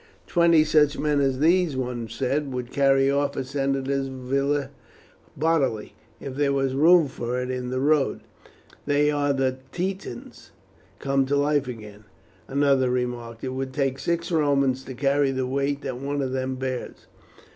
[0.25, 4.71] "Twenty such men as those," one said, "would carry off a senator's villa
[5.37, 8.21] bodily, if there was room for it in the road."
[8.87, 10.53] "They are the Titans
[10.97, 12.05] come to life again,"
[12.47, 13.43] another remarked.
[13.43, 17.05] "It would take six Romans to carry the weight that one of them bears."